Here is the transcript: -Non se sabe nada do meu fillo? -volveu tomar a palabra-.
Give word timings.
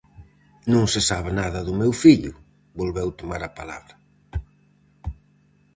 -Non 0.67 0.85
se 0.93 1.01
sabe 1.09 1.29
nada 1.41 1.59
do 1.67 1.73
meu 1.81 1.91
fillo? 2.03 2.31
-volveu 2.75 3.07
tomar 3.19 3.41
a 3.45 3.53
palabra-. 3.59 3.99